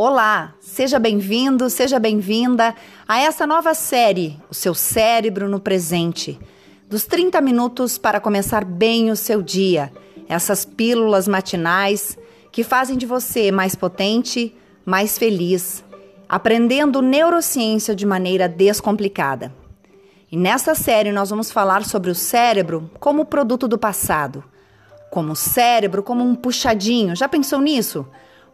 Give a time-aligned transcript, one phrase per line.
[0.00, 2.72] Olá, seja bem-vindo, seja bem-vinda
[3.08, 6.38] a essa nova série, O Seu Cérebro no Presente.
[6.88, 9.92] Dos 30 minutos para começar bem o seu dia.
[10.28, 12.16] Essas pílulas matinais
[12.52, 14.54] que fazem de você mais potente,
[14.86, 15.84] mais feliz,
[16.28, 19.52] aprendendo neurociência de maneira descomplicada.
[20.30, 24.44] E nessa série nós vamos falar sobre o cérebro como produto do passado,
[25.10, 27.16] como o cérebro como um puxadinho.
[27.16, 28.06] Já pensou nisso?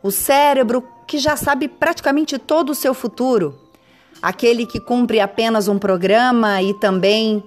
[0.03, 3.59] O cérebro que já sabe praticamente todo o seu futuro,
[4.23, 7.43] aquele que cumpre apenas um programa e também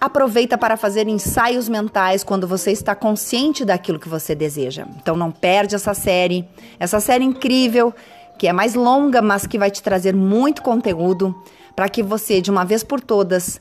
[0.00, 4.86] aproveita para fazer ensaios mentais quando você está consciente daquilo que você deseja.
[5.00, 6.44] Então não perde essa série,
[6.78, 7.94] essa série incrível,
[8.36, 11.32] que é mais longa, mas que vai te trazer muito conteúdo
[11.76, 13.60] para que você, de uma vez por todas,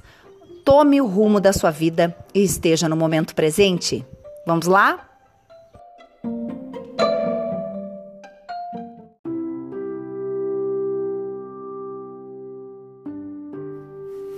[0.65, 4.03] tome o rumo da sua vida e esteja no momento presente.
[4.45, 5.10] Vamos lá?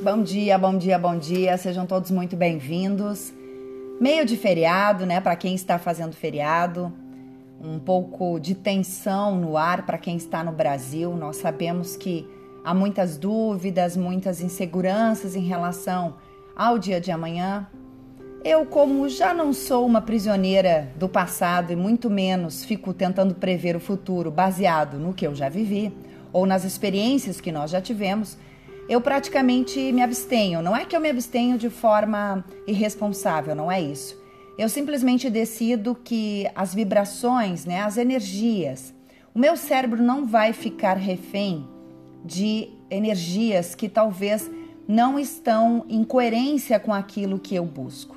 [0.04, 1.58] Bom dia, bom dia, bom dia.
[1.58, 3.34] Sejam todos muito bem-vindos.
[4.02, 6.92] Meio de feriado, né, para quem está fazendo feriado.
[7.64, 11.16] Um pouco de tensão no ar para quem está no Brasil.
[11.16, 12.28] Nós sabemos que
[12.66, 16.16] há muitas dúvidas, muitas inseguranças em relação
[16.54, 17.66] ao dia de amanhã.
[18.44, 23.74] Eu, como já não sou uma prisioneira do passado e muito menos fico tentando prever
[23.78, 25.96] o futuro baseado no que eu já vivi
[26.34, 28.38] ou nas experiências que nós já tivemos,
[28.88, 30.62] eu praticamente me abstenho.
[30.62, 34.22] Não é que eu me abstenho de forma irresponsável, não é isso.
[34.58, 38.94] Eu simplesmente decido que as vibrações, né, as energias,
[39.34, 41.67] o meu cérebro não vai ficar refém
[42.23, 44.50] de energias que talvez
[44.88, 48.16] não estão em coerência com aquilo que eu busco.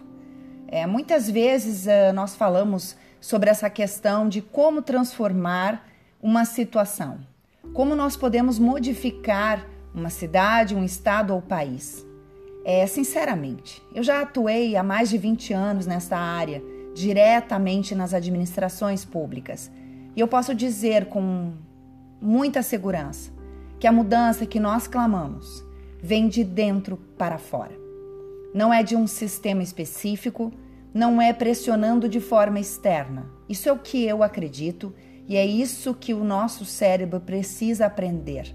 [0.68, 5.88] É, muitas vezes uh, nós falamos sobre essa questão de como transformar
[6.20, 7.20] uma situação,
[7.72, 12.06] como nós podemos modificar uma cidade, um estado ou país.
[12.64, 16.62] É, sinceramente, eu já atuei há mais de 20 anos nessa área,
[16.94, 19.70] diretamente nas administrações públicas.
[20.14, 21.52] E eu posso dizer com
[22.20, 23.32] muita segurança
[23.78, 25.64] que a mudança que nós clamamos
[26.02, 27.72] vem de dentro para fora.
[28.54, 30.52] Não é de um sistema específico,
[30.92, 33.26] não é pressionando de forma externa.
[33.48, 34.94] Isso é o que eu acredito
[35.28, 38.54] e é isso que o nosso cérebro precisa aprender.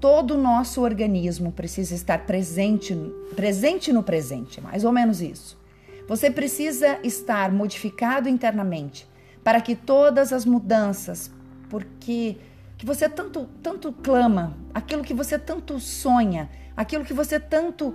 [0.00, 2.94] Todo o nosso organismo precisa estar presente,
[3.34, 5.58] presente no presente, mais ou menos isso.
[6.06, 9.08] Você precisa estar modificado internamente
[9.42, 11.30] para que todas as mudanças,
[11.68, 12.36] porque
[12.76, 17.94] que você tanto tanto clama, aquilo que você tanto sonha, aquilo que você tanto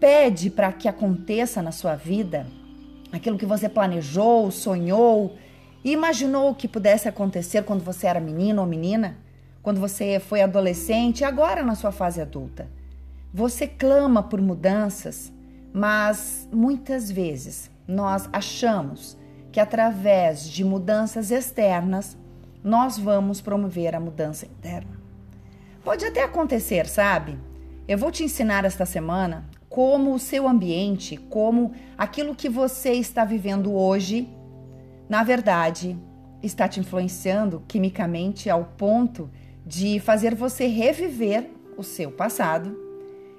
[0.00, 2.46] pede para que aconteça na sua vida,
[3.12, 5.36] aquilo que você planejou, sonhou,
[5.84, 9.16] imaginou que pudesse acontecer quando você era menino ou menina,
[9.66, 12.68] quando você foi adolescente, agora na sua fase adulta.
[13.34, 15.32] Você clama por mudanças,
[15.72, 19.18] mas muitas vezes nós achamos
[19.50, 22.16] que através de mudanças externas
[22.62, 25.00] nós vamos promover a mudança interna.
[25.82, 27.36] Pode até acontecer, sabe?
[27.88, 33.24] Eu vou te ensinar esta semana como o seu ambiente, como aquilo que você está
[33.24, 34.28] vivendo hoje,
[35.08, 35.98] na verdade,
[36.40, 39.28] está te influenciando quimicamente ao ponto
[39.66, 42.78] de fazer você reviver o seu passado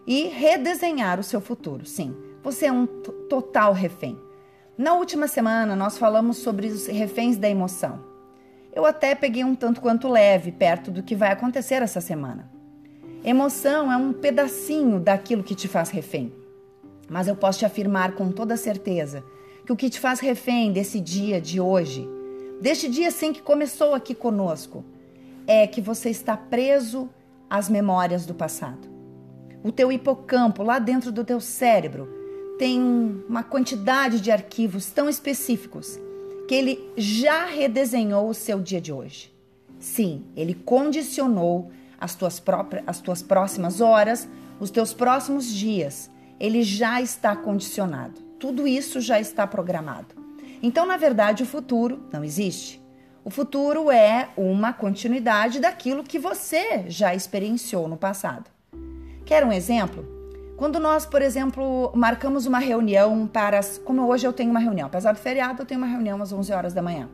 [0.06, 1.86] e redesenhar o seu futuro.
[1.86, 4.20] Sim, você é um total refém.
[4.78, 8.04] Na última semana, nós falamos sobre os reféns da emoção.
[8.76, 12.52] Eu até peguei um tanto quanto leve perto do que vai acontecer essa semana.
[13.24, 16.32] Emoção é um pedacinho daquilo que te faz refém.
[17.10, 19.24] Mas eu posso te afirmar com toda certeza
[19.66, 22.08] que o que te faz refém desse dia de hoje,
[22.62, 24.86] deste dia sim que começou aqui conosco,
[25.48, 27.10] é que você está preso
[27.50, 28.88] às memórias do passado.
[29.64, 32.08] O teu hipocampo, lá dentro do teu cérebro,
[32.60, 32.80] tem
[33.28, 36.00] uma quantidade de arquivos tão específicos
[36.48, 39.34] que ele já redesenhou o seu dia de hoje.
[39.80, 44.28] Sim, ele condicionou as tuas, próprias, as tuas próximas horas,
[44.60, 46.10] os teus próximos dias.
[46.40, 48.22] Ele já está condicionado.
[48.40, 50.16] Tudo isso já está programado.
[50.62, 52.82] Então, na verdade, o futuro não existe.
[53.28, 58.50] O futuro é uma continuidade daquilo que você já experienciou no passado.
[59.26, 60.06] Quer um exemplo?
[60.56, 63.60] Quando nós, por exemplo, marcamos uma reunião para.
[63.84, 66.54] Como hoje eu tenho uma reunião, apesar do feriado, eu tenho uma reunião às 11
[66.54, 67.10] horas da manhã.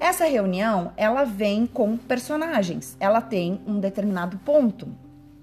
[0.00, 4.88] Essa reunião, ela vem com personagens, ela tem um determinado ponto,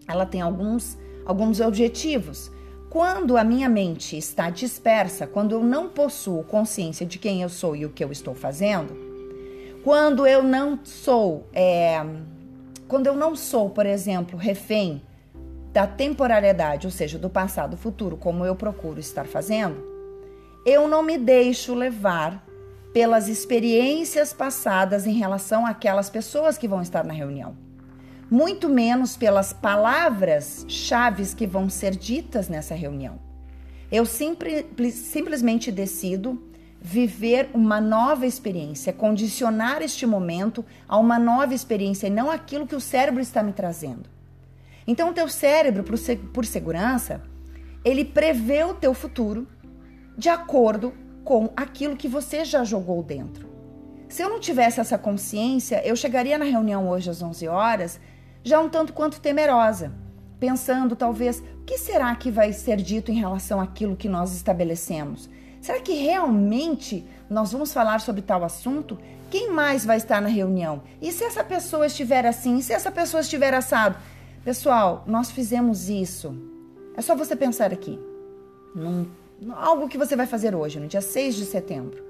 [0.06, 2.52] ela tem alguns, alguns objetivos.
[2.90, 7.74] Quando a minha mente está dispersa, quando eu não possuo consciência de quem eu sou
[7.74, 9.09] e o que eu estou fazendo,
[9.84, 12.04] Quando eu não sou, é,
[12.88, 15.02] quando eu não sou, por exemplo, refém
[15.72, 19.82] da temporalidade, ou seja, do passado, futuro, como eu procuro estar fazendo,
[20.66, 22.46] eu não me deixo levar
[22.94, 27.56] pelas experiências passadas em relação àquelas pessoas que vão estar na reunião.
[28.30, 33.20] Muito menos pelas palavras chaves que vão ser ditas nessa reunião.
[33.92, 36.49] Eu simples, simplesmente decido
[36.82, 42.76] viver uma nova experiência, condicionar este momento a uma nova experiência e não aquilo que
[42.76, 44.10] o cérebro está me trazendo.
[44.88, 47.22] Então, o teu cérebro, por segurança,
[47.84, 49.48] ele prevê o teu futuro
[50.18, 50.94] de acordo
[51.24, 53.48] com aquilo que você já jogou dentro.
[54.08, 58.00] Se eu não tivesse essa consciência, eu chegaria na reunião hoje às 11 horas
[58.44, 59.94] já um tanto quanto temerosa,
[60.40, 65.30] pensando talvez, o que será que vai ser dito em relação àquilo que nós estabelecemos?
[65.62, 68.98] Será que realmente nós vamos falar sobre tal assunto?
[69.30, 70.82] Quem mais vai estar na reunião?
[71.02, 72.58] E se essa pessoa estiver assim?
[72.58, 73.98] E se essa pessoa estiver assado?
[74.44, 76.36] Pessoal, nós fizemos isso.
[76.96, 78.00] É só você pensar aqui.
[78.74, 79.06] Num,
[79.52, 82.04] algo que você vai fazer hoje, no dia 6 de setembro.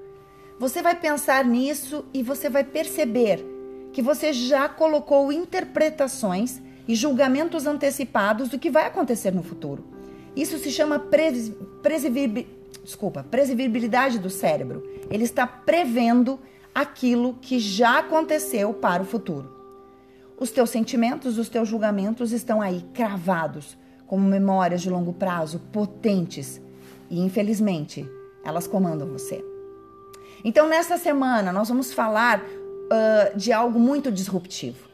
[0.58, 3.44] Você vai pensar nisso e você vai perceber
[3.92, 9.84] que você já colocou interpretações e julgamentos antecipados do que vai acontecer no futuro.
[10.34, 11.52] Isso se chama pres,
[12.82, 14.82] desculpa, previsibilidade do cérebro.
[15.10, 16.38] Ele está prevendo
[16.74, 19.60] aquilo que já aconteceu para o futuro.
[20.38, 26.60] Os teus sentimentos, os teus julgamentos estão aí cravados como memórias de longo prazo potentes
[27.10, 28.08] e infelizmente
[28.44, 29.44] elas comandam você.
[30.42, 34.88] Então nessa semana nós vamos falar uh, de algo muito disruptivo.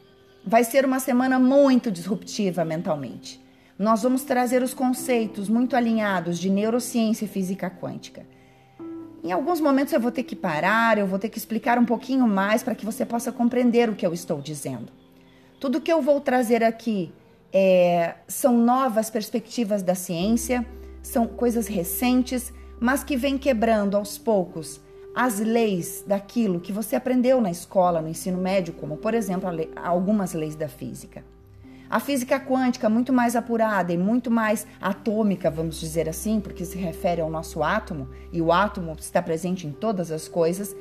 [0.45, 3.41] Vai ser uma semana muito disruptiva mentalmente.
[3.79, 8.27] Nós vamos trazer os conceitos muito alinhados de neurociência e física quântica.
[9.23, 12.27] Em alguns momentos eu vou ter que parar, eu vou ter que explicar um pouquinho
[12.27, 14.91] mais para que você possa compreender o que eu estou dizendo.
[15.61, 17.13] Tudo que eu vou trazer aqui
[17.53, 20.67] é, são novas perspectivas da ciência,
[21.03, 24.81] são coisas recentes, mas que vêm quebrando aos poucos
[25.15, 29.71] as leis daquilo que você aprendeu na escola, no ensino médio, como, por exemplo, lei,
[29.77, 31.25] algumas leis da física.
[31.89, 36.77] A física quântica, muito mais apurada e muito mais atômica, vamos dizer assim, porque se
[36.77, 40.75] refere ao nosso átomo, e o átomo está presente em todas as coisas,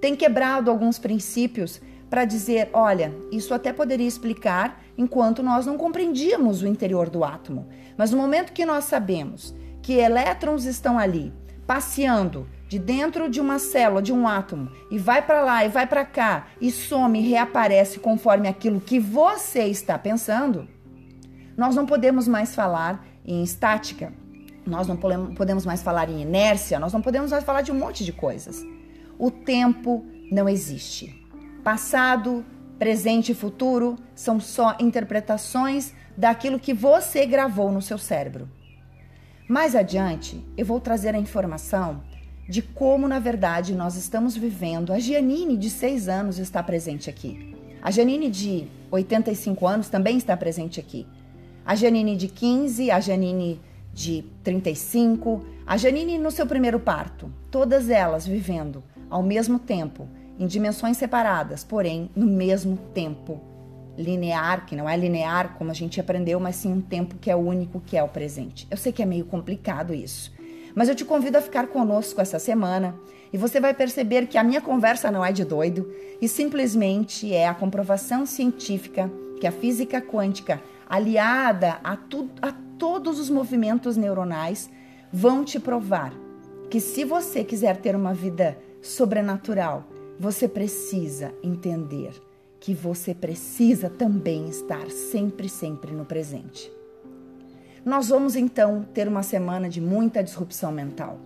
[0.00, 1.80] tem quebrado alguns princípios
[2.10, 7.68] para dizer: olha, isso até poderia explicar enquanto nós não compreendíamos o interior do átomo.
[7.96, 11.32] Mas no momento que nós sabemos que elétrons estão ali
[11.66, 15.88] passeando de dentro de uma célula, de um átomo, e vai para lá e vai
[15.88, 20.68] para cá e some e reaparece conforme aquilo que você está pensando,
[21.56, 24.12] nós não podemos mais falar em estática,
[24.64, 28.04] nós não podemos mais falar em inércia, nós não podemos mais falar de um monte
[28.04, 28.64] de coisas.
[29.18, 31.26] O tempo não existe.
[31.64, 32.44] Passado,
[32.78, 38.48] presente e futuro são só interpretações daquilo que você gravou no seu cérebro.
[39.48, 42.08] Mais adiante, eu vou trazer a informação
[42.50, 44.92] de como, na verdade, nós estamos vivendo.
[44.92, 47.54] A Gianine, de 6 anos, está presente aqui.
[47.80, 51.06] A Janine, de 85 anos, também está presente aqui.
[51.64, 53.60] A Janine, de 15, a Janine,
[53.94, 57.32] de 35, a Janine no seu primeiro parto.
[57.52, 63.40] Todas elas vivendo ao mesmo tempo, em dimensões separadas, porém no mesmo tempo
[63.96, 67.36] linear, que não é linear como a gente aprendeu, mas sim um tempo que é
[67.36, 68.66] único, que é o presente.
[68.68, 70.32] Eu sei que é meio complicado isso.
[70.74, 72.94] Mas eu te convido a ficar conosco essa semana
[73.32, 77.46] e você vai perceber que a minha conversa não é de doido e simplesmente é
[77.46, 79.10] a comprovação científica
[79.40, 84.70] que a física quântica, aliada a, tu, a todos os movimentos neuronais,
[85.12, 86.12] vão te provar
[86.68, 89.84] que se você quiser ter uma vida sobrenatural,
[90.18, 92.12] você precisa entender
[92.60, 96.70] que você precisa também estar sempre, sempre no presente.
[97.84, 101.18] Nós vamos então ter uma semana de muita disrupção mental.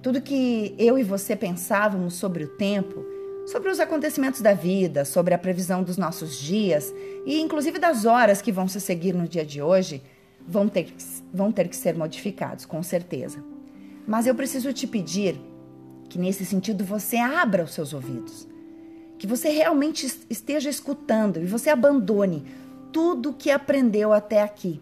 [0.00, 3.04] Tudo que eu e você pensávamos sobre o tempo,
[3.46, 6.92] sobre os acontecimentos da vida, sobre a previsão dos nossos dias
[7.26, 10.02] e inclusive das horas que vão se seguir no dia de hoje,
[10.48, 10.94] vão ter,
[11.32, 13.44] vão ter que ser modificados, com certeza.
[14.06, 15.38] Mas eu preciso te pedir
[16.08, 18.48] que nesse sentido você abra os seus ouvidos,
[19.18, 22.46] que você realmente esteja escutando e você abandone
[22.90, 24.80] tudo que aprendeu até aqui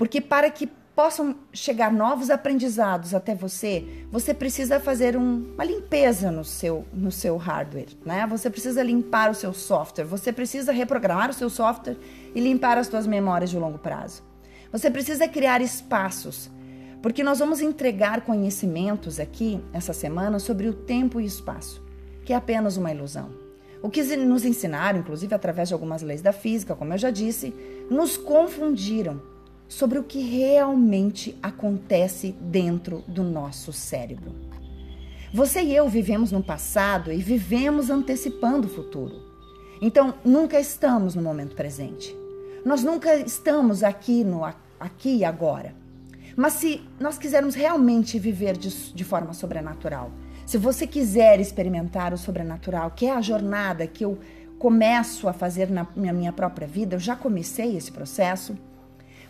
[0.00, 0.66] porque para que
[0.96, 7.12] possam chegar novos aprendizados até você, você precisa fazer um, uma limpeza no seu, no
[7.12, 8.26] seu hardware, né?
[8.28, 11.98] Você precisa limpar o seu software, você precisa reprogramar o seu software
[12.34, 14.22] e limpar as suas memórias de longo prazo.
[14.72, 16.50] Você precisa criar espaços,
[17.02, 21.84] porque nós vamos entregar conhecimentos aqui essa semana sobre o tempo e espaço,
[22.24, 23.28] que é apenas uma ilusão.
[23.82, 27.54] o que nos ensinaram, inclusive através de algumas leis da física, como eu já disse,
[27.90, 29.28] nos confundiram
[29.70, 34.34] sobre o que realmente acontece dentro do nosso cérebro.
[35.32, 39.14] Você e eu vivemos no passado e vivemos antecipando o futuro.
[39.80, 42.14] Então, nunca estamos no momento presente.
[42.64, 45.72] Nós nunca estamos aqui no aqui e agora.
[46.36, 50.10] Mas se nós quisermos realmente viver de, de forma sobrenatural,
[50.44, 54.18] se você quiser experimentar o sobrenatural, que é a jornada que eu
[54.58, 58.58] começo a fazer na minha própria vida, eu já comecei esse processo,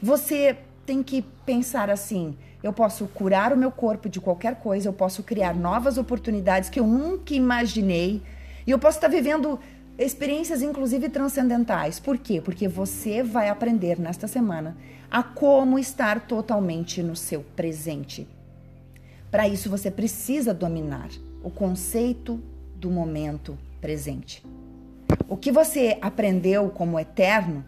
[0.02, 4.92] você tem que pensar assim: eu posso curar o meu corpo de qualquer coisa, eu
[4.92, 8.23] posso criar novas oportunidades que eu nunca imaginei,
[8.66, 9.59] e eu posso estar vivendo
[9.99, 12.00] experiências, inclusive transcendentais.
[12.00, 12.40] Por quê?
[12.40, 14.76] Porque você vai aprender nesta semana
[15.11, 18.26] a como estar totalmente no seu presente.
[19.30, 21.09] Para isso, você precisa dominar
[21.42, 22.40] o conceito
[22.76, 24.42] do momento presente.
[25.28, 27.64] O que você aprendeu como eterno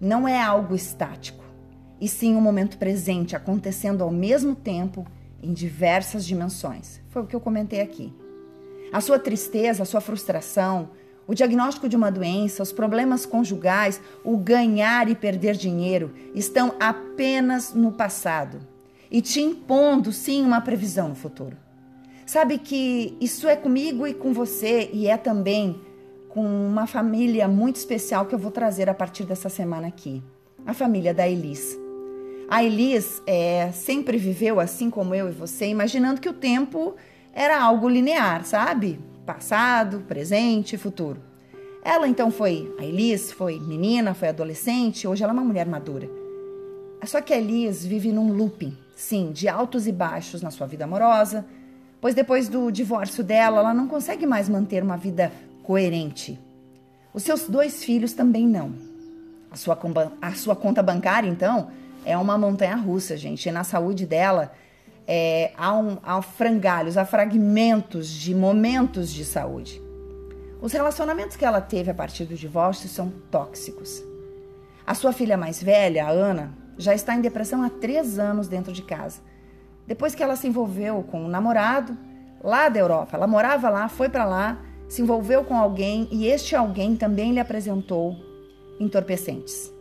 [0.00, 1.44] não é algo estático,
[2.00, 5.06] e sim um momento presente acontecendo ao mesmo tempo
[5.42, 7.00] em diversas dimensões.
[7.08, 8.12] Foi o que eu comentei aqui.
[8.92, 10.90] A sua tristeza, a sua frustração,
[11.26, 17.74] o diagnóstico de uma doença, os problemas conjugais, o ganhar e perder dinheiro estão apenas
[17.74, 18.58] no passado
[19.10, 21.56] e te impondo sim uma previsão no futuro.
[22.24, 25.80] Sabe que isso é comigo e com você e é também
[26.28, 30.22] com uma família muito especial que eu vou trazer a partir dessa semana aqui.
[30.66, 31.85] A família da Elis.
[32.48, 36.94] A Elis é, sempre viveu assim como eu e você, imaginando que o tempo
[37.32, 39.00] era algo linear, sabe?
[39.24, 41.20] Passado, presente, futuro.
[41.84, 46.08] Ela então foi, a Elis foi menina, foi adolescente, hoje ela é uma mulher madura.
[47.04, 50.84] Só que a Elis vive num looping sim, de altos e baixos na sua vida
[50.84, 51.44] amorosa,
[52.00, 55.30] pois depois do divórcio dela, ela não consegue mais manter uma vida
[55.62, 56.40] coerente.
[57.12, 58.72] Os seus dois filhos também não.
[59.50, 59.78] A sua,
[60.20, 61.70] a sua conta bancária, então,
[62.06, 63.48] é uma montanha russa, gente.
[63.48, 64.52] E na saúde dela,
[65.06, 69.82] é, há, um, há frangalhos, há fragmentos de momentos de saúde.
[70.62, 74.02] Os relacionamentos que ela teve a partir do divórcio são tóxicos.
[74.86, 78.72] A sua filha mais velha, a Ana, já está em depressão há três anos dentro
[78.72, 79.20] de casa.
[79.86, 81.96] Depois que ela se envolveu com um namorado
[82.42, 86.54] lá da Europa, ela morava lá, foi para lá, se envolveu com alguém e este
[86.54, 88.16] alguém também lhe apresentou
[88.78, 89.75] entorpecentes.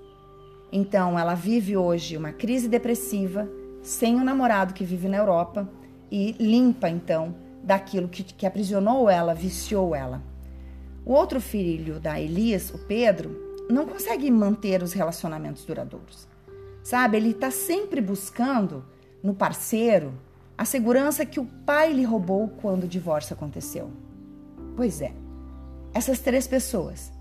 [0.72, 3.48] Então, ela vive hoje uma crise depressiva,
[3.82, 5.70] sem o um namorado que vive na Europa
[6.12, 10.22] e limpa então daquilo que, que aprisionou ela, viciou ela.
[11.06, 16.28] O outro filho da Elias, o Pedro, não consegue manter os relacionamentos duradouros.
[16.84, 18.84] Sabe, ele está sempre buscando
[19.24, 20.14] no parceiro
[20.58, 23.92] a segurança que o pai lhe roubou quando o divórcio aconteceu.
[24.76, 25.14] Pois é,
[25.94, 27.12] essas três pessoas,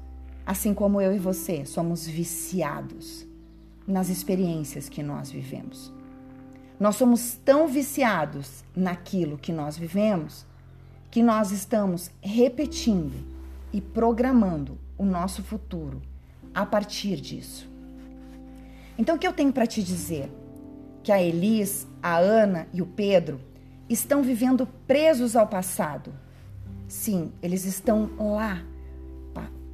[0.47, 3.27] assim como eu e você, somos viciados
[3.87, 5.93] nas experiências que nós vivemos.
[6.79, 10.47] Nós somos tão viciados naquilo que nós vivemos
[11.15, 13.15] que nós estamos repetindo
[13.73, 16.03] e programando o nosso futuro
[16.53, 17.71] a partir disso.
[18.99, 20.29] Então, o que eu tenho para te dizer?
[21.05, 23.41] Que a Elis, a Ana e o Pedro
[23.89, 26.13] estão vivendo presos ao passado.
[26.89, 28.65] Sim, eles estão lá,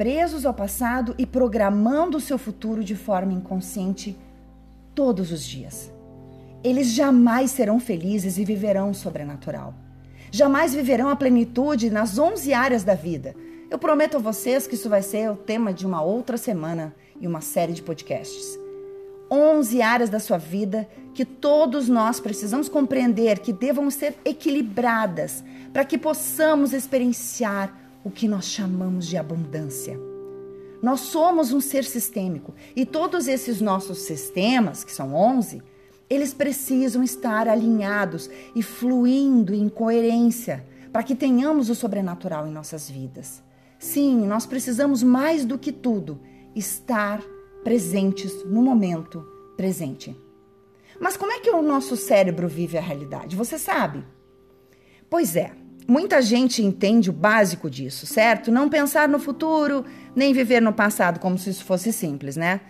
[0.00, 4.16] presos ao passado e programando o seu futuro de forma inconsciente
[4.94, 5.92] todos os dias.
[6.64, 9.74] Eles jamais serão felizes e viverão o sobrenatural.
[10.30, 13.36] Jamais viverão a plenitude nas 11 áreas da vida.
[13.68, 17.26] Eu prometo a vocês que isso vai ser o tema de uma outra semana e
[17.26, 18.58] uma série de podcasts.
[19.30, 25.84] 11 áreas da sua vida que todos nós precisamos compreender que devam ser equilibradas para
[25.84, 29.98] que possamos experienciar o que nós chamamos de abundância.
[30.82, 35.62] Nós somos um ser sistêmico e todos esses nossos sistemas, que são 11,
[36.08, 42.90] eles precisam estar alinhados e fluindo em coerência para que tenhamos o sobrenatural em nossas
[42.90, 43.42] vidas.
[43.78, 46.20] Sim, nós precisamos mais do que tudo
[46.54, 47.22] estar
[47.62, 49.24] presentes no momento
[49.56, 50.16] presente.
[50.98, 53.36] Mas como é que o nosso cérebro vive a realidade?
[53.36, 54.04] Você sabe?
[55.08, 55.52] Pois é,
[55.90, 58.50] muita gente entende o básico disso, certo?
[58.50, 62.60] Não pensar no futuro, nem viver no passado como se isso fosse simples, né?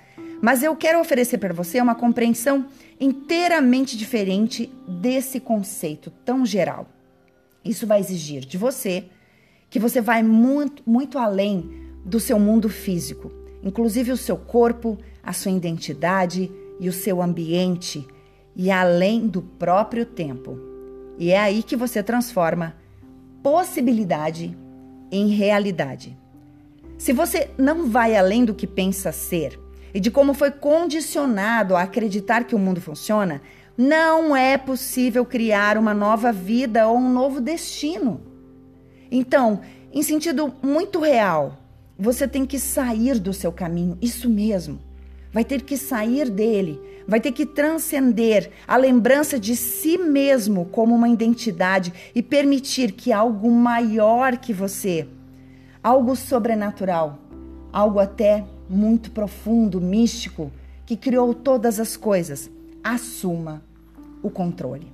[0.40, 2.66] Mas eu quero oferecer para você uma compreensão
[2.98, 6.88] inteiramente diferente desse conceito tão geral.
[7.64, 9.04] Isso vai exigir de você
[9.68, 11.70] que você vai muito, muito além
[12.04, 18.06] do seu mundo físico inclusive o seu corpo, a sua identidade e o seu ambiente,
[18.56, 20.58] e além do próprio tempo.
[21.18, 22.74] E é aí que você transforma
[23.42, 24.56] possibilidade
[25.10, 26.16] em realidade.
[26.98, 29.58] Se você não vai além do que pensa ser
[29.92, 33.40] e de como foi condicionado a acreditar que o mundo funciona,
[33.76, 38.20] não é possível criar uma nova vida ou um novo destino.
[39.10, 39.60] Então,
[39.92, 41.58] em sentido muito real,
[41.98, 44.78] você tem que sair do seu caminho, isso mesmo.
[45.32, 50.94] Vai ter que sair dele, vai ter que transcender a lembrança de si mesmo como
[50.94, 55.06] uma identidade e permitir que algo maior que você,
[55.82, 57.18] algo sobrenatural,
[57.72, 60.50] algo até muito profundo, místico,
[60.84, 62.50] que criou todas as coisas,
[62.82, 63.62] assuma
[64.22, 64.92] o controle.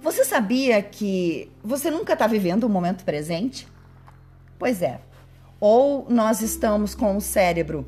[0.00, 3.66] Você sabia que você nunca está vivendo o momento presente?
[4.58, 5.00] Pois é.
[5.60, 7.84] Ou nós estamos com o cérebro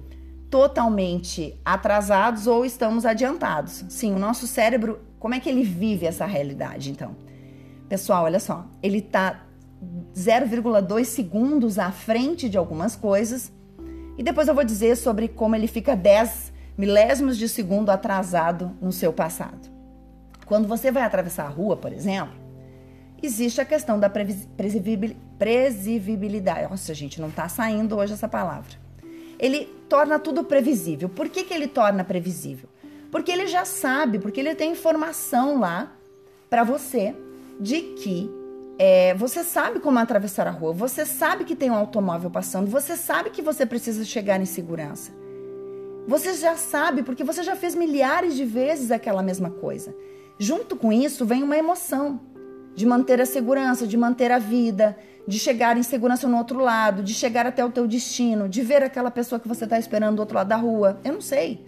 [0.50, 3.84] totalmente atrasados ou estamos adiantados.
[3.88, 7.16] Sim, o nosso cérebro, como é que ele vive essa realidade então?
[7.88, 9.46] Pessoal, olha só, ele está
[10.14, 13.52] 0,2 segundos à frente de algumas coisas
[14.18, 18.92] e depois eu vou dizer sobre como ele fica 10 milésimos de segundo atrasado no
[18.92, 19.68] seu passado.
[20.46, 22.34] Quando você vai atravessar a rua, por exemplo,
[23.22, 26.68] existe a questão da previsibilidade.
[26.68, 28.72] Nossa, gente, não está saindo hoje essa palavra.
[29.38, 31.08] Ele torna tudo previsível.
[31.08, 32.68] Por que, que ele torna previsível?
[33.10, 35.92] Porque ele já sabe, porque ele tem informação lá
[36.48, 37.14] para você
[37.58, 38.30] de que
[38.78, 42.96] é, você sabe como atravessar a rua, você sabe que tem um automóvel passando, você
[42.96, 45.12] sabe que você precisa chegar em segurança.
[46.06, 49.94] Você já sabe, porque você já fez milhares de vezes aquela mesma coisa.
[50.38, 52.20] Junto com isso vem uma emoção
[52.74, 57.02] de manter a segurança, de manter a vida, de chegar em segurança no outro lado,
[57.02, 60.20] de chegar até o teu destino, de ver aquela pessoa que você está esperando do
[60.20, 61.00] outro lado da rua.
[61.04, 61.64] Eu não sei.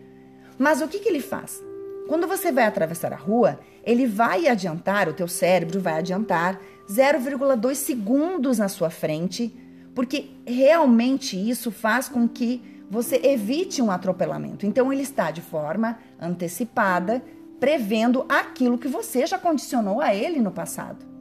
[0.59, 1.63] Mas o que, que ele faz?
[2.09, 7.75] Quando você vai atravessar a rua, ele vai adiantar, o teu cérebro vai adiantar 0,2
[7.75, 9.55] segundos na sua frente,
[9.95, 14.67] porque realmente isso faz com que você evite um atropelamento.
[14.67, 17.23] Então ele está de forma antecipada
[17.59, 21.12] prevendo aquilo que você já condicionou a ele no passado.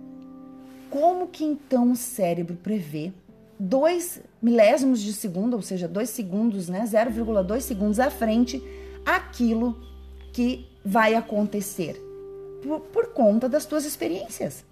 [0.91, 3.11] Como que então o cérebro prevê
[3.57, 8.61] dois milésimos de segundo, ou seja, dois segundos, né, 0,2 segundos à frente,
[9.05, 9.79] aquilo
[10.33, 11.95] que vai acontecer
[12.61, 14.65] por, por conta das tuas experiências.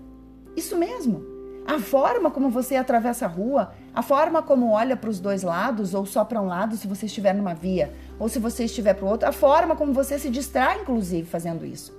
[0.58, 1.24] Isso mesmo.
[1.66, 5.94] A forma como você atravessa a rua, a forma como olha para os dois lados
[5.94, 9.06] ou só para um lado se você estiver numa via, ou se você estiver para
[9.06, 11.98] o outro, a forma como você se distrai, inclusive, fazendo isso.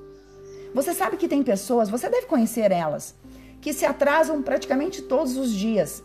[0.74, 3.14] Você sabe que tem pessoas, você deve conhecer elas,
[3.60, 6.02] que se atrasam praticamente todos os dias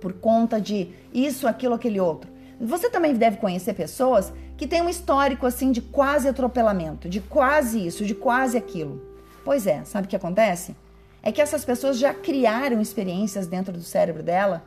[0.00, 2.30] por conta de isso, aquilo, aquele outro.
[2.60, 7.86] Você também deve conhecer pessoas que têm um histórico assim de quase atropelamento, de quase
[7.86, 9.00] isso, de quase aquilo.
[9.44, 10.74] Pois é, sabe o que acontece?
[11.22, 14.64] É que essas pessoas já criaram experiências dentro do cérebro dela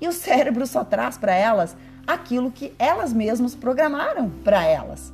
[0.00, 5.12] e o cérebro só traz para elas aquilo que elas mesmas programaram para elas.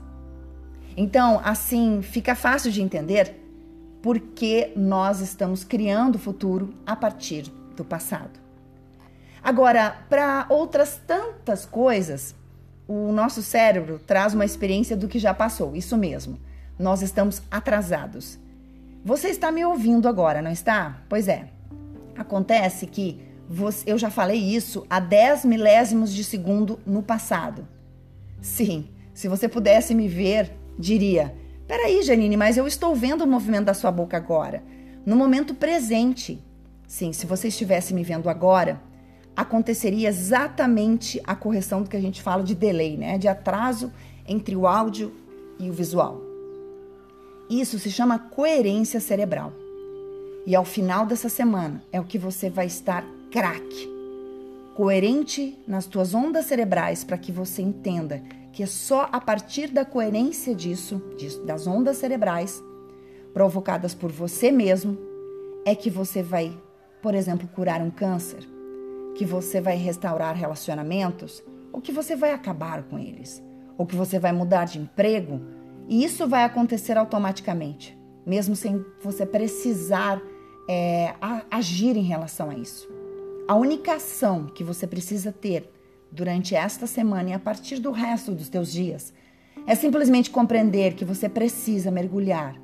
[0.97, 3.37] Então, assim, fica fácil de entender
[4.03, 8.41] porque nós estamos criando o futuro a partir do passado.
[9.43, 12.35] Agora, para outras tantas coisas,
[12.87, 16.39] o nosso cérebro traz uma experiência do que já passou, isso mesmo.
[16.79, 18.39] Nós estamos atrasados.
[19.05, 21.03] Você está me ouvindo agora, não está?
[21.09, 21.49] Pois é.
[22.17, 23.21] Acontece que
[23.87, 27.67] eu já falei isso há 10 milésimos de segundo no passado.
[28.41, 31.35] Sim, se você pudesse me ver, diria:
[31.71, 34.61] Peraí, Janine, mas eu estou vendo o movimento da sua boca agora,
[35.07, 36.43] no momento presente.
[36.89, 38.83] Sim, se você estivesse me vendo agora,
[39.37, 43.19] aconteceria exatamente a correção do que a gente fala de delay, né?
[43.19, 43.93] De atraso
[44.27, 45.15] entre o áudio
[45.61, 46.21] e o visual.
[47.49, 49.53] Isso se chama coerência cerebral.
[50.45, 53.89] E ao final dessa semana é o que você vai estar craque,
[54.75, 58.21] coerente nas tuas ondas cerebrais para que você entenda
[58.53, 62.63] que é só a partir da coerência disso, disso, das ondas cerebrais
[63.33, 64.99] provocadas por você mesmo,
[65.65, 66.53] é que você vai,
[67.01, 68.47] por exemplo, curar um câncer,
[69.15, 73.43] que você vai restaurar relacionamentos, ou que você vai acabar com eles,
[73.79, 75.41] ou que você vai mudar de emprego,
[75.89, 80.21] e isso vai acontecer automaticamente, mesmo sem você precisar
[80.69, 81.15] é,
[81.51, 82.89] agir em relação a isso.
[83.49, 85.69] A única ação que você precisa ter
[86.11, 89.13] durante esta semana e a partir do resto dos teus dias
[89.67, 92.57] é simplesmente compreender que você precisa mergulhar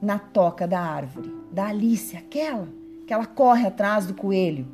[0.00, 2.68] na toca da árvore, da Alice, aquela
[3.06, 4.66] que ela corre atrás do coelho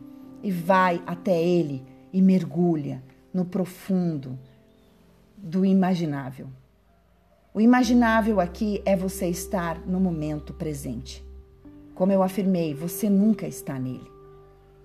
[0.43, 3.03] e vai até ele e mergulha
[3.33, 4.39] no profundo
[5.37, 6.49] do imaginável.
[7.53, 11.25] O imaginável aqui é você estar no momento presente.
[11.95, 14.11] Como eu afirmei, você nunca está nele.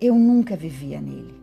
[0.02, 1.43] Eu nunca vivia nele.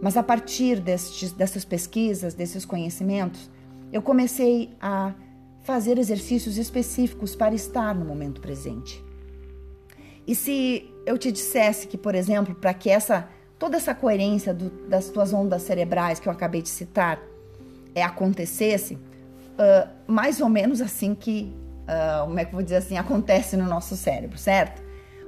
[0.00, 3.50] Mas a partir destes, dessas pesquisas, desses conhecimentos,
[3.92, 5.14] eu comecei a
[5.62, 9.04] fazer exercícios específicos para estar no momento presente.
[10.26, 14.70] E se eu te dissesse que, por exemplo, para que essa toda essa coerência do,
[14.88, 17.20] das tuas ondas cerebrais que eu acabei de citar
[17.94, 22.76] é, acontecesse, uh, mais ou menos assim que, uh, como é que eu vou dizer
[22.76, 24.80] assim, acontece no nosso cérebro, certo?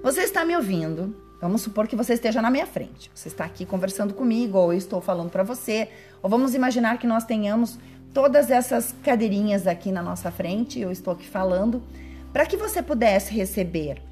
[0.03, 3.65] Você está me ouvindo, vamos supor que você esteja na minha frente, você está aqui
[3.65, 5.89] conversando comigo, ou eu estou falando para você,
[6.23, 7.79] ou vamos imaginar que nós tenhamos
[8.13, 11.83] todas essas cadeirinhas aqui na nossa frente, eu estou aqui falando,
[12.33, 14.03] para que você pudesse receber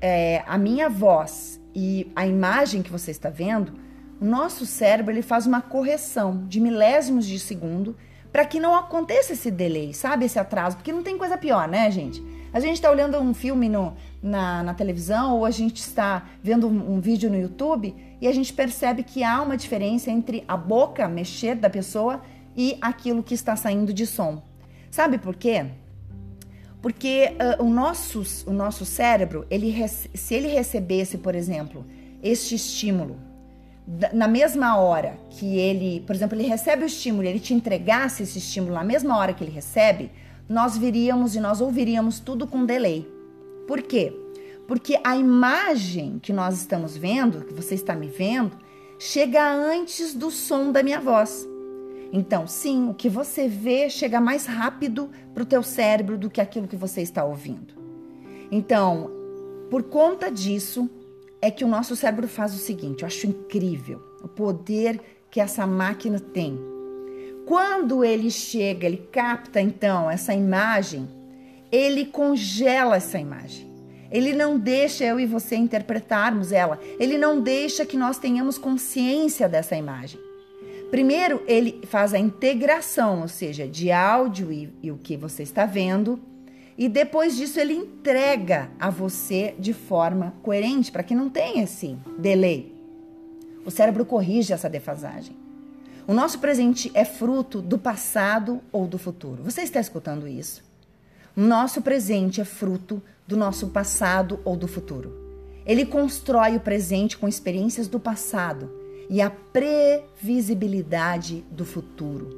[0.00, 3.72] é, a minha voz e a imagem que você está vendo,
[4.20, 7.96] o nosso cérebro ele faz uma correção de milésimos de segundo
[8.30, 10.24] para que não aconteça esse delay, sabe?
[10.24, 12.22] Esse atraso, porque não tem coisa pior, né, gente?
[12.52, 16.66] A gente está olhando um filme no, na, na, televisão ou a gente está vendo
[16.66, 20.56] um, um vídeo no YouTube e a gente percebe que há uma diferença entre a
[20.56, 22.22] boca mexer da pessoa
[22.56, 24.42] e aquilo que está saindo de som.
[24.90, 25.66] Sabe por quê?
[26.80, 31.84] Porque uh, o, nosso, o nosso cérebro, ele, se ele recebesse, por exemplo,
[32.22, 33.18] este estímulo,
[34.14, 38.38] na mesma hora que ele, por exemplo, ele recebe o estímulo, ele te entregasse esse
[38.38, 40.10] estímulo na mesma hora que ele recebe,
[40.48, 43.13] nós viríamos e nós ouviríamos tudo com delay.
[43.66, 44.12] Por quê?
[44.66, 48.56] Porque a imagem que nós estamos vendo, que você está me vendo,
[48.98, 51.46] chega antes do som da minha voz.
[52.12, 56.40] Então, sim, o que você vê chega mais rápido para o teu cérebro do que
[56.40, 57.74] aquilo que você está ouvindo.
[58.50, 59.10] Então,
[59.70, 60.88] por conta disso,
[61.42, 65.00] é que o nosso cérebro faz o seguinte: eu acho incrível o poder
[65.30, 66.58] que essa máquina tem.
[67.44, 71.08] Quando ele chega, ele capta então essa imagem,
[71.74, 73.72] ele congela essa imagem.
[74.10, 76.78] Ele não deixa eu e você interpretarmos ela.
[77.00, 80.20] Ele não deixa que nós tenhamos consciência dessa imagem.
[80.90, 85.66] Primeiro, ele faz a integração, ou seja, de áudio e, e o que você está
[85.66, 86.20] vendo,
[86.78, 91.96] e depois disso ele entrega a você de forma coerente, para que não tenha esse
[92.16, 92.72] delay.
[93.64, 95.36] O cérebro corrige essa defasagem.
[96.06, 99.42] O nosso presente é fruto do passado ou do futuro.
[99.42, 100.62] Você está escutando isso?
[101.36, 105.12] Nosso presente é fruto do nosso passado ou do futuro.
[105.66, 108.70] Ele constrói o presente com experiências do passado
[109.10, 112.30] e a previsibilidade do futuro.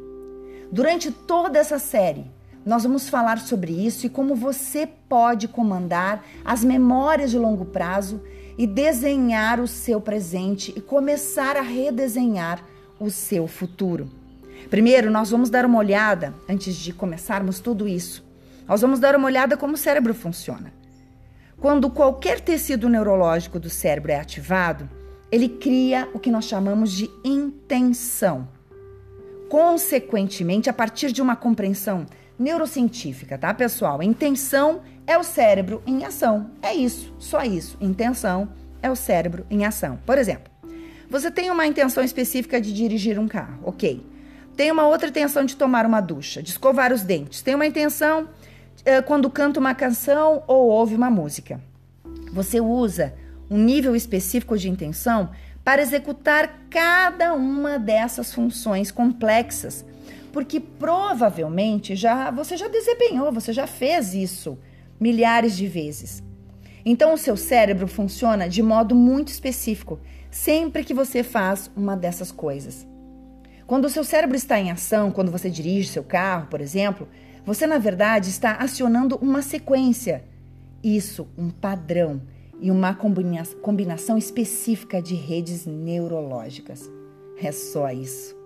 [0.73, 2.25] Durante toda essa série,
[2.65, 8.23] nós vamos falar sobre isso e como você pode comandar as memórias de longo prazo
[8.57, 12.65] e desenhar o seu presente e começar a redesenhar
[12.99, 14.11] o seu futuro.
[14.71, 18.25] Primeiro, nós vamos dar uma olhada, antes de começarmos tudo isso,
[18.69, 20.73] nós vamos dar uma olhada como o cérebro funciona.
[21.59, 24.89] Quando qualquer tecido neurológico do cérebro é ativado,
[25.31, 28.49] ele cria o que nós chamamos de intenção.
[29.49, 32.07] Consequentemente, a partir de uma compreensão
[32.39, 34.03] neurocientífica, tá, pessoal?
[34.03, 36.51] Intenção é o cérebro em ação.
[36.61, 37.77] É isso, só isso.
[37.81, 38.49] Intenção
[38.83, 39.99] é o cérebro em ação.
[40.05, 40.53] Por exemplo,
[41.09, 44.05] você tem uma intenção específica de dirigir um carro, ok.
[44.57, 47.43] Tem uma outra intenção de tomar uma ducha, de escovar os dentes.
[47.43, 48.29] Tem uma intenção
[49.07, 51.61] quando canta uma canção ou ouve uma música.
[52.33, 53.14] Você usa
[53.51, 55.31] um nível específico de intenção
[55.64, 59.85] para executar cada uma dessas funções complexas,
[60.33, 64.59] porque provavelmente já você já desempenhou, você já fez isso
[65.01, 66.22] milhares de vezes.
[66.85, 69.99] Então o seu cérebro funciona de modo muito específico
[70.31, 72.87] sempre que você faz uma dessas coisas.
[73.66, 77.09] Quando o seu cérebro está em ação, quando você dirige seu carro, por exemplo,
[77.47, 80.25] você na verdade está acionando uma sequência.
[80.83, 82.21] Isso, um padrão
[82.61, 82.93] e uma
[83.63, 86.91] combinação específica de redes neurológicas.
[87.41, 88.37] É só isso.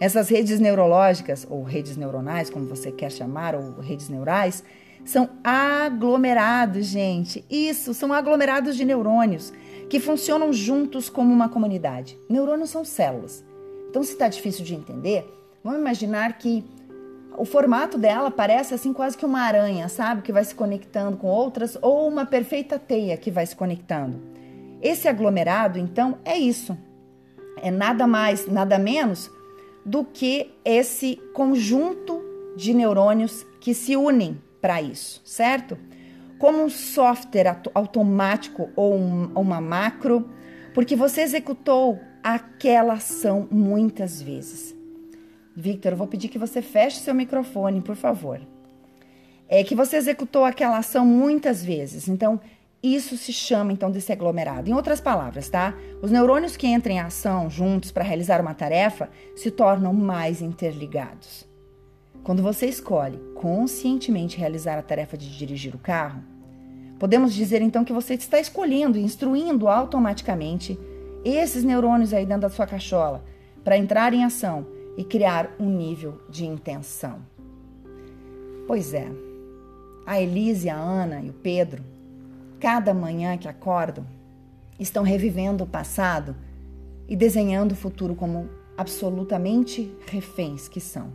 [0.00, 4.64] Essas redes neurológicas, ou redes neuronais, como você quer chamar, ou redes neurais,
[5.04, 7.44] são aglomerados, gente.
[7.50, 9.52] Isso, são aglomerados de neurônios
[9.88, 12.18] que funcionam juntos como uma comunidade.
[12.28, 13.44] Neurônios são células.
[13.88, 15.26] Então, se está difícil de entender,
[15.62, 16.64] vamos imaginar que
[17.40, 20.20] o formato dela parece assim quase que uma aranha, sabe?
[20.20, 24.20] Que vai se conectando com outras, ou uma perfeita teia que vai se conectando.
[24.82, 26.76] Esse aglomerado, então, é isso.
[27.56, 29.30] É nada mais, nada menos
[29.86, 32.22] do que esse conjunto
[32.56, 35.78] de neurônios que se unem para isso, certo?
[36.38, 40.28] Como um software automático ou um, uma macro,
[40.74, 44.78] porque você executou aquela ação muitas vezes.
[45.56, 48.40] Victor, eu vou pedir que você feche seu microfone, por favor.
[49.48, 52.08] É que você executou aquela ação muitas vezes.
[52.08, 52.40] Então,
[52.82, 54.70] Isso se chama então desse aglomerado.
[54.70, 55.74] Em outras palavras, tá?
[56.00, 61.46] Os neurônios que entram em ação juntos para realizar uma tarefa se tornam mais interligados.
[62.22, 66.22] Quando você escolhe conscientemente realizar a tarefa de dirigir o carro,
[66.98, 70.78] podemos dizer então que você está escolhendo e instruindo automaticamente
[71.22, 73.22] esses neurônios aí dentro da sua cachola
[73.62, 74.66] para entrar em ação
[75.00, 77.20] e criar um nível de intenção.
[78.66, 79.10] Pois é,
[80.04, 81.82] a Elise, a Ana e o Pedro
[82.60, 84.06] cada manhã que acordam,
[84.78, 86.36] estão revivendo o passado
[87.08, 91.10] e desenhando o futuro como absolutamente reféns que são.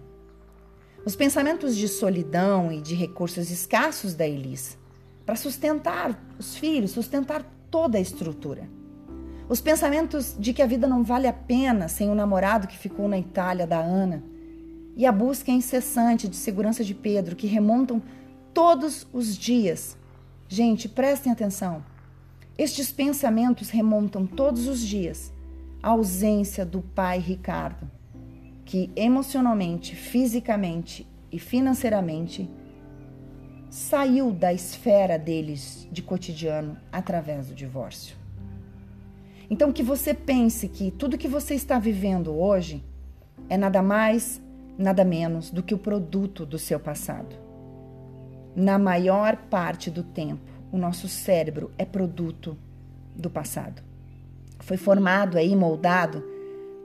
[1.05, 4.75] Os pensamentos de solidão e de recursos escassos da Elis
[5.23, 8.67] para sustentar os filhos, sustentar toda a estrutura.
[9.47, 13.07] Os pensamentos de que a vida não vale a pena sem o namorado que ficou
[13.07, 14.23] na Itália da Ana.
[14.95, 18.01] E a busca incessante de segurança de Pedro, que remontam
[18.53, 19.97] todos os dias
[20.47, 21.83] Gente, prestem atenção.
[22.57, 25.33] Estes pensamentos remontam todos os dias
[25.81, 27.89] à ausência do pai Ricardo,
[28.63, 32.49] que emocionalmente, fisicamente e financeiramente
[33.69, 38.24] saiu da esfera deles de cotidiano através do divórcio.
[39.49, 42.83] Então, que você pense que tudo que você está vivendo hoje
[43.49, 44.41] é nada mais,
[44.77, 47.35] nada menos do que o produto do seu passado.
[48.55, 52.57] Na maior parte do tempo, o nosso cérebro é produto
[53.15, 53.81] do passado.
[54.59, 56.23] Foi formado aí, moldado,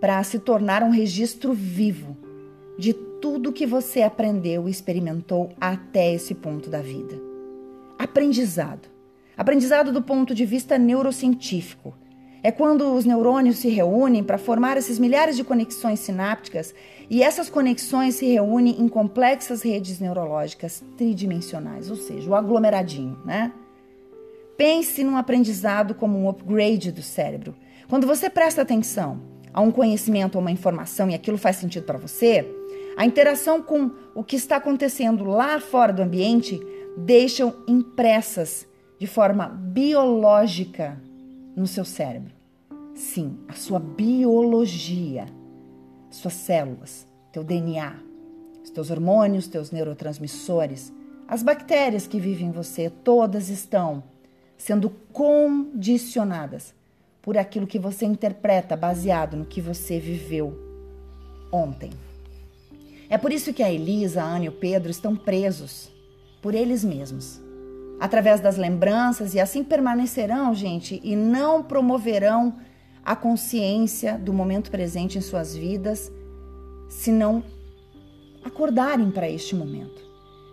[0.01, 2.17] para se tornar um registro vivo
[2.79, 7.15] de tudo que você aprendeu e experimentou até esse ponto da vida.
[7.99, 8.89] Aprendizado.
[9.37, 11.95] Aprendizado do ponto de vista neurocientífico
[12.43, 16.75] é quando os neurônios se reúnem para formar esses milhares de conexões sinápticas
[17.09, 23.53] e essas conexões se reúnem em complexas redes neurológicas tridimensionais, ou seja, o aglomeradinho, né?
[24.57, 27.55] Pense num aprendizado como um upgrade do cérebro.
[27.89, 29.21] Quando você presta atenção
[29.53, 32.47] a um conhecimento ou uma informação e aquilo faz sentido para você,
[32.97, 36.61] a interação com o que está acontecendo lá fora do ambiente
[36.97, 38.67] deixam impressas
[38.99, 41.01] de forma biológica
[41.57, 42.33] no seu cérebro.
[42.95, 45.27] Sim, a sua biologia,
[46.11, 47.95] suas células, teu DNA,
[48.63, 50.93] os teus hormônios, teus neurotransmissores,
[51.27, 54.03] as bactérias que vivem em você, todas estão
[54.57, 56.75] sendo condicionadas
[57.23, 60.59] por aquilo que você interpreta baseado no que você viveu
[61.53, 61.91] ontem.
[63.09, 65.91] É por isso que a Elisa, a Ana e o Pedro estão presos
[66.41, 67.41] por eles mesmos
[68.01, 72.55] através das lembranças e assim permanecerão, gente, e não promoverão
[73.05, 76.11] a consciência do momento presente em suas vidas
[76.89, 77.45] se não
[78.43, 80.03] acordarem para este momento,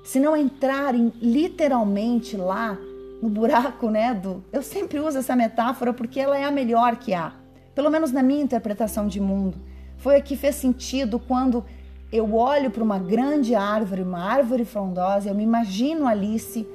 [0.04, 2.78] se não entrarem literalmente lá
[3.22, 7.14] no buraco, né, do Eu sempre uso essa metáfora porque ela é a melhor que
[7.14, 7.34] há,
[7.74, 9.58] pelo menos na minha interpretação de mundo.
[9.98, 11.66] Foi a que fez sentido quando
[12.12, 16.68] eu olho para uma grande árvore, uma árvore frondosa, eu me imagino Alice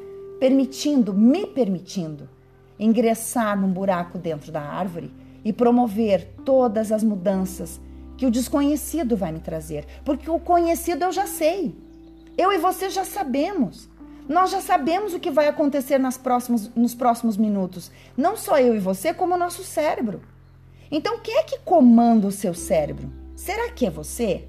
[0.42, 2.28] permitindo, me permitindo,
[2.76, 7.80] ingressar num buraco dentro da árvore e promover todas as mudanças
[8.16, 9.86] que o desconhecido vai me trazer.
[10.04, 11.76] Porque o conhecido eu já sei.
[12.36, 13.88] Eu e você já sabemos.
[14.28, 17.92] Nós já sabemos o que vai acontecer nas próximos, nos próximos minutos.
[18.16, 20.22] Não só eu e você, como o nosso cérebro.
[20.90, 23.12] Então, quem é que comanda o seu cérebro?
[23.36, 24.48] Será que é você?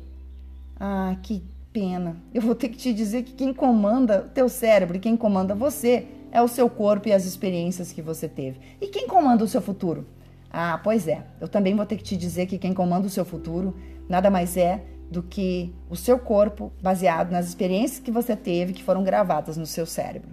[0.80, 2.16] Ah, que pena.
[2.34, 6.06] Eu vou ter que te dizer que quem comanda teu cérebro e quem comanda você
[6.32, 8.60] é o seu corpo e as experiências que você teve.
[8.80, 10.06] E quem comanda o seu futuro?
[10.52, 11.26] Ah, pois é.
[11.42, 13.76] Eu também vou ter que te dizer que quem comanda o seu futuro
[14.08, 18.84] nada mais é do que o seu corpo baseado nas experiências que você teve que
[18.84, 20.30] foram gravadas no seu cérebro.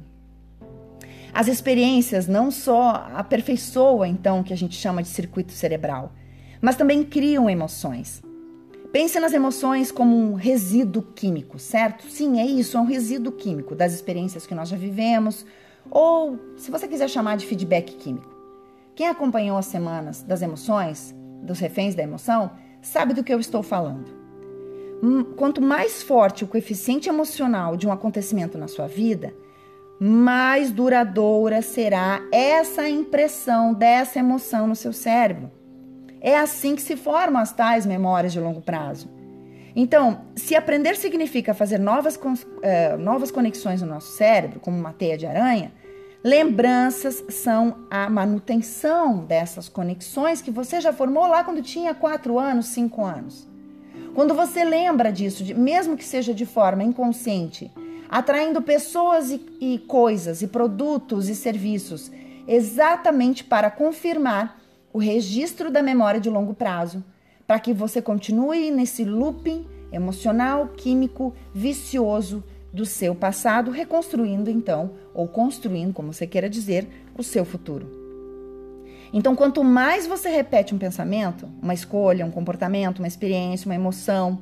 [1.32, 6.12] As experiências não só aperfeiçoam então o que a gente chama de circuito cerebral,
[6.60, 8.22] mas também criam emoções.
[8.92, 12.06] Pense nas emoções como um resíduo químico, certo?
[12.08, 15.46] Sim, é isso, é um resíduo químico das experiências que nós já vivemos,
[15.88, 18.34] ou se você quiser chamar de feedback químico.
[18.96, 22.50] Quem acompanhou as semanas das emoções, dos reféns da emoção,
[22.82, 24.10] sabe do que eu estou falando.
[25.02, 29.32] Hum, quanto mais forte o coeficiente emocional de um acontecimento na sua vida,
[30.00, 35.59] mais duradoura será essa impressão dessa emoção no seu cérebro.
[36.20, 39.08] É assim que se formam as tais memórias de longo prazo.
[39.74, 45.16] Então, se aprender significa fazer novas, uh, novas conexões no nosso cérebro, como uma teia
[45.16, 45.72] de aranha,
[46.22, 52.66] lembranças são a manutenção dessas conexões que você já formou lá quando tinha 4 anos,
[52.66, 53.48] 5 anos.
[54.14, 57.70] Quando você lembra disso, mesmo que seja de forma inconsciente,
[58.08, 62.10] atraindo pessoas e, e coisas, e produtos e serviços
[62.46, 64.59] exatamente para confirmar
[64.92, 67.04] o registro da memória de longo prazo,
[67.46, 75.26] para que você continue nesse looping emocional, químico, vicioso do seu passado, reconstruindo então, ou
[75.26, 77.98] construindo, como você queira dizer, o seu futuro.
[79.12, 84.38] Então, quanto mais você repete um pensamento, uma escolha, um comportamento, uma experiência, uma emoção,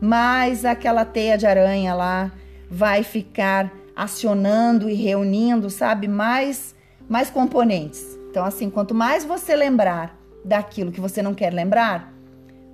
[0.00, 2.32] mais aquela teia de aranha lá
[2.70, 6.74] vai ficar acionando e reunindo, sabe, mais
[7.08, 8.18] mais componentes.
[8.36, 12.12] Então, assim, quanto mais você lembrar daquilo que você não quer lembrar,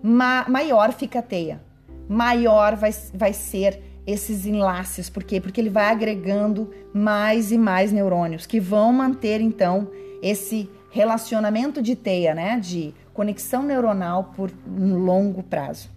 [0.02, 1.62] ma maior fica a teia,
[2.08, 5.08] maior vai, vai ser esses enlaces.
[5.08, 5.40] Por quê?
[5.40, 9.88] Porque ele vai agregando mais e mais neurônios que vão manter, então,
[10.20, 12.58] esse relacionamento de teia, né?
[12.58, 15.88] De conexão neuronal por um longo prazo.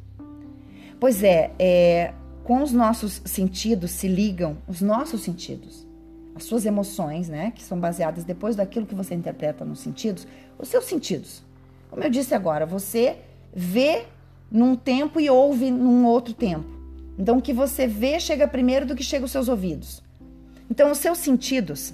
[1.00, 5.85] Pois é, é com os nossos sentidos se ligam os nossos sentidos,
[6.36, 7.52] as suas emoções, né?
[7.56, 10.28] Que são baseadas depois daquilo que você interpreta nos sentidos,
[10.60, 11.42] os seus sentidos.
[11.90, 13.18] Como eu disse agora, você
[13.54, 14.06] vê
[14.52, 16.76] num tempo e ouve num outro tempo.
[17.18, 20.04] Então, o que você vê chega primeiro do que chega os seus ouvidos.
[20.70, 21.94] Então, os seus sentidos,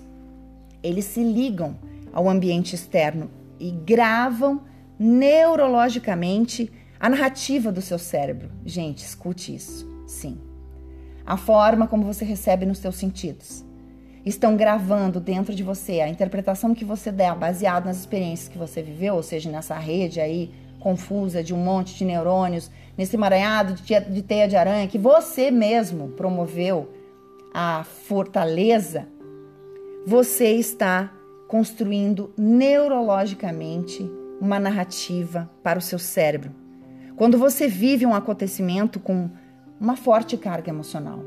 [0.82, 1.78] eles se ligam
[2.12, 4.62] ao ambiente externo e gravam
[4.98, 8.50] neurologicamente a narrativa do seu cérebro.
[8.66, 9.88] Gente, escute isso.
[10.08, 10.40] Sim.
[11.26, 13.64] A forma como você recebe nos seus sentidos.
[14.26, 18.82] Estão gravando dentro de você a interpretação que você der baseado nas experiências que você
[18.82, 24.22] viveu, ou seja, nessa rede aí confusa de um monte de neurônios, nesse emaranhado de
[24.22, 26.92] teia de aranha que você mesmo promoveu
[27.54, 29.08] a fortaleza,
[30.06, 31.12] você está
[31.48, 36.52] construindo neurologicamente uma narrativa para o seu cérebro.
[37.16, 39.30] Quando você vive um acontecimento com
[39.80, 41.20] uma forte carga emocional,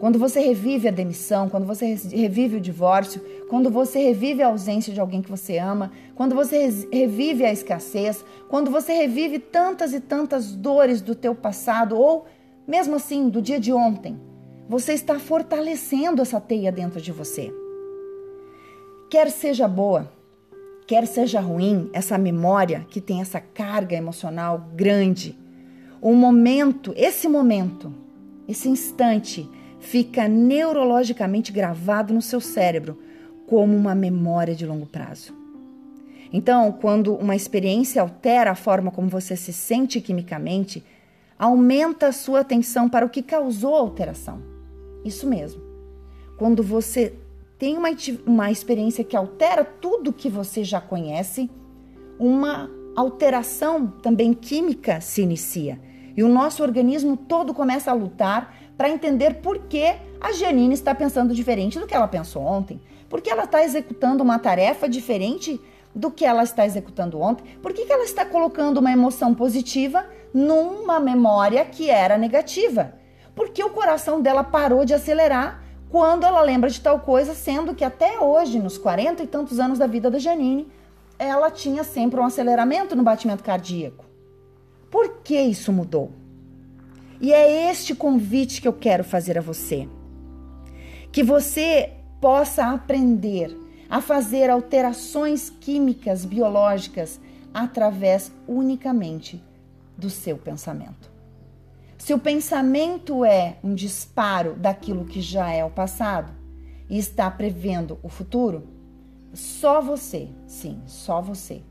[0.00, 4.94] quando você revive a demissão, quando você revive o divórcio, quando você revive a ausência
[4.94, 10.00] de alguém que você ama, quando você revive a escassez, quando você revive tantas e
[10.00, 12.24] tantas dores do teu passado ou
[12.66, 14.18] mesmo assim do dia de ontem,
[14.66, 17.52] você está fortalecendo essa teia dentro de você.
[19.10, 20.10] Quer seja boa,
[20.86, 25.38] quer seja ruim, essa memória que tem essa carga emocional grande,
[26.00, 27.92] o momento, esse momento,
[28.48, 29.46] esse instante
[29.80, 32.98] fica neurologicamente gravado no seu cérebro
[33.46, 35.34] como uma memória de longo prazo.
[36.32, 40.84] Então, quando uma experiência altera a forma como você se sente quimicamente,
[41.36, 44.40] aumenta a sua atenção para o que causou a alteração.
[45.04, 45.60] Isso mesmo.
[46.36, 47.14] Quando você
[47.58, 47.88] tem uma,
[48.24, 51.50] uma experiência que altera tudo que você já conhece,
[52.18, 55.80] uma alteração também química se inicia.
[56.16, 60.94] E o nosso organismo todo começa a lutar para entender por que a Janine está
[60.94, 62.80] pensando diferente do que ela pensou ontem.
[63.10, 65.60] Por que ela está executando uma tarefa diferente
[65.94, 67.58] do que ela está executando ontem?
[67.60, 72.94] Por que, que ela está colocando uma emoção positiva numa memória que era negativa?
[73.34, 77.84] Porque o coração dela parou de acelerar quando ela lembra de tal coisa, sendo que
[77.84, 80.72] até hoje, nos 40 e tantos anos da vida da Janine,
[81.18, 84.06] ela tinha sempre um aceleramento no batimento cardíaco.
[84.90, 86.19] Por que isso mudou?
[87.20, 89.86] E é este convite que eu quero fazer a você.
[91.12, 93.54] Que você possa aprender
[93.90, 97.20] a fazer alterações químicas, biológicas,
[97.52, 99.42] através unicamente
[99.98, 101.10] do seu pensamento.
[101.98, 106.32] Se o pensamento é um disparo daquilo que já é o passado
[106.88, 108.66] e está prevendo o futuro,
[109.34, 111.62] só você, sim, só você,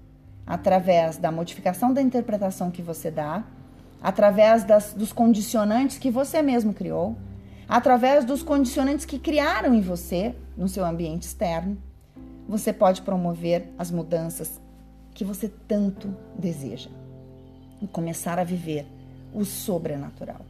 [0.46, 3.44] através da modificação da interpretação que você dá,
[4.02, 7.16] através das, dos condicionantes que você mesmo criou,
[7.68, 11.78] através dos condicionantes que criaram em você, no seu ambiente externo,
[12.48, 14.60] você pode promover as mudanças
[15.14, 16.90] que você tanto deseja
[17.82, 18.86] e começar a viver
[19.34, 20.42] o sobrenatural.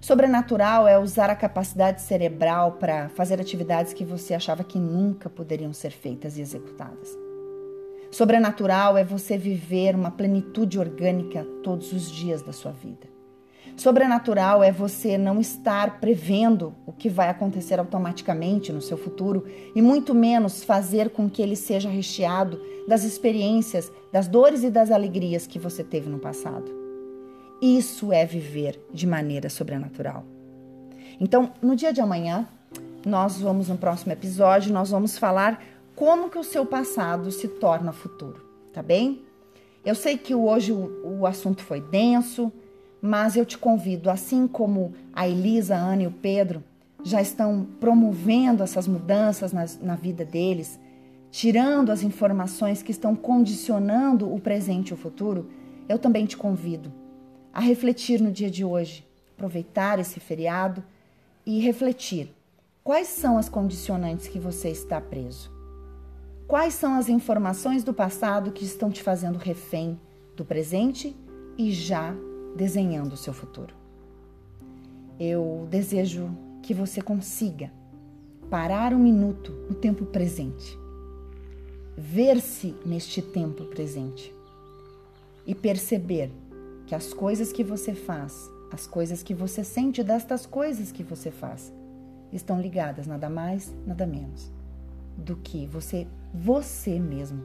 [0.00, 5.72] Sobrenatural é usar a capacidade cerebral para fazer atividades que você achava que nunca poderiam
[5.72, 7.23] ser feitas e executadas.
[8.14, 13.08] Sobrenatural é você viver uma plenitude orgânica todos os dias da sua vida.
[13.76, 19.44] Sobrenatural é você não estar prevendo o que vai acontecer automaticamente no seu futuro
[19.74, 24.92] e muito menos fazer com que ele seja recheado das experiências, das dores e das
[24.92, 26.70] alegrias que você teve no passado.
[27.60, 30.24] Isso é viver de maneira sobrenatural.
[31.18, 32.46] Então, no dia de amanhã,
[33.04, 35.60] nós vamos no próximo episódio, nós vamos falar
[35.94, 39.22] como que o seu passado se torna futuro, tá bem?
[39.84, 42.52] Eu sei que hoje o, o assunto foi denso,
[43.00, 46.64] mas eu te convido, assim como a Elisa, a Ana e o Pedro
[47.02, 50.80] já estão promovendo essas mudanças na, na vida deles,
[51.30, 55.50] tirando as informações que estão condicionando o presente e o futuro,
[55.88, 56.90] eu também te convido
[57.52, 60.82] a refletir no dia de hoje, aproveitar esse feriado
[61.44, 62.34] e refletir
[62.82, 65.53] quais são as condicionantes que você está preso.
[66.46, 69.98] Quais são as informações do passado que estão te fazendo refém
[70.36, 71.16] do presente
[71.56, 72.14] e já
[72.54, 73.74] desenhando o seu futuro?
[75.18, 76.30] Eu desejo
[76.62, 77.72] que você consiga
[78.50, 80.78] parar um minuto no tempo presente
[81.96, 84.34] ver-se neste tempo presente
[85.46, 86.30] e perceber
[86.86, 91.30] que as coisas que você faz, as coisas que você sente destas coisas que você
[91.30, 91.72] faz,
[92.32, 94.52] estão ligadas nada mais, nada menos
[95.16, 97.44] do que você você mesmo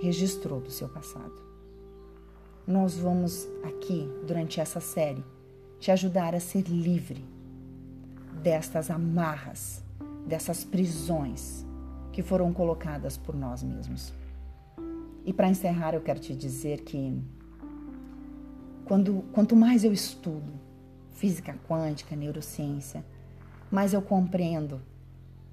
[0.00, 1.42] registrou do seu passado.
[2.66, 5.24] Nós vamos aqui durante essa série
[5.78, 7.24] te ajudar a ser livre
[8.42, 9.82] destas amarras,
[10.26, 11.66] dessas prisões
[12.12, 14.12] que foram colocadas por nós mesmos.
[15.24, 17.22] E para encerrar, eu quero te dizer que
[18.84, 20.52] quando, quanto mais eu estudo
[21.10, 23.04] física quântica, neurociência,
[23.70, 24.80] mais eu compreendo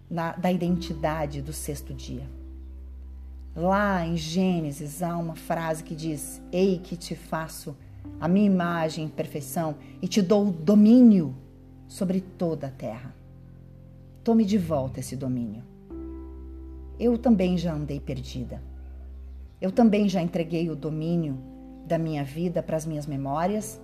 [0.10, 2.28] na, da identidade do sexto dia.
[3.56, 7.76] Lá em Gênesis há uma frase que diz: Ei, que te faço
[8.20, 11.36] a minha imagem em perfeição e te dou domínio
[11.88, 13.16] sobre toda a terra.
[14.24, 15.64] Tome de volta esse domínio
[17.00, 18.62] eu também já andei perdida.
[19.62, 21.38] Eu também já entreguei o domínio
[21.86, 23.80] da minha vida para as minhas memórias,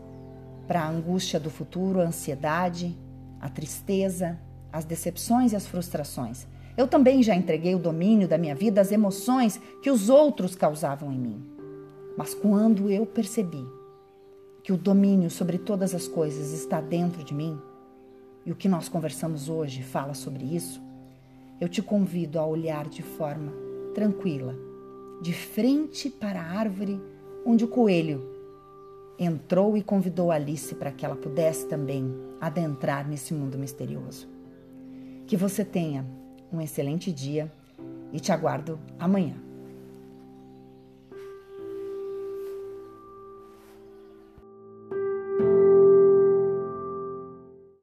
[0.67, 2.97] para a angústia do futuro, a ansiedade,
[3.39, 4.39] a tristeza,
[4.73, 6.47] as decepções e as frustrações.
[6.75, 11.13] Eu também já entreguei o domínio da minha vida às emoções que os outros causavam
[11.13, 11.45] em mim.
[12.17, 13.63] Mas quando eu percebi
[14.63, 17.59] que o domínio sobre todas as coisas está dentro de mim,
[18.45, 20.81] e o que nós conversamos hoje fala sobre isso,
[21.61, 23.53] eu te convido a olhar de forma
[23.93, 24.55] tranquila,
[25.21, 26.99] de frente para a árvore
[27.45, 28.27] onde o coelho
[29.19, 32.11] entrou e convidou Alice para que ela pudesse também
[32.41, 34.32] adentrar nesse mundo misterioso.
[35.25, 36.05] Que você tenha
[36.51, 37.51] um excelente dia
[38.11, 39.35] e te aguardo amanhã.